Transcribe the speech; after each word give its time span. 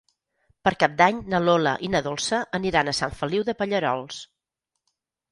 Per 0.67 0.71
Cap 0.83 0.93
d'Any 1.01 1.17
na 1.33 1.41
Lola 1.43 1.73
i 1.87 1.89
na 1.95 2.01
Dolça 2.07 2.39
aniran 2.59 2.89
a 2.91 2.95
Sant 3.01 3.13
Feliu 3.19 3.43
de 3.51 3.55
Pallerols. 3.61 4.23